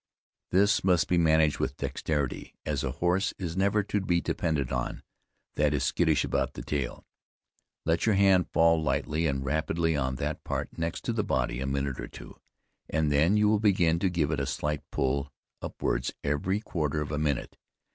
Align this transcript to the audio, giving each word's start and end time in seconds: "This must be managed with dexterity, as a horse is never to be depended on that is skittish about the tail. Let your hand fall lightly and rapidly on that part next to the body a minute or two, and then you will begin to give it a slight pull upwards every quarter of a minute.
"This 0.49 0.83
must 0.83 1.07
be 1.07 1.19
managed 1.19 1.59
with 1.59 1.77
dexterity, 1.77 2.55
as 2.65 2.83
a 2.83 2.89
horse 2.89 3.35
is 3.37 3.55
never 3.55 3.83
to 3.83 4.01
be 4.01 4.19
depended 4.19 4.71
on 4.71 5.03
that 5.57 5.75
is 5.75 5.83
skittish 5.83 6.23
about 6.23 6.53
the 6.53 6.63
tail. 6.63 7.05
Let 7.85 8.07
your 8.07 8.15
hand 8.15 8.49
fall 8.51 8.81
lightly 8.81 9.27
and 9.27 9.45
rapidly 9.45 9.95
on 9.95 10.15
that 10.15 10.43
part 10.43 10.75
next 10.75 11.05
to 11.05 11.13
the 11.13 11.23
body 11.23 11.59
a 11.59 11.67
minute 11.67 11.99
or 11.99 12.07
two, 12.07 12.39
and 12.89 13.11
then 13.11 13.37
you 13.37 13.47
will 13.47 13.59
begin 13.59 13.99
to 13.99 14.09
give 14.09 14.31
it 14.31 14.39
a 14.39 14.47
slight 14.47 14.81
pull 14.89 15.31
upwards 15.61 16.11
every 16.23 16.61
quarter 16.61 16.99
of 17.01 17.11
a 17.11 17.19
minute. 17.19 17.55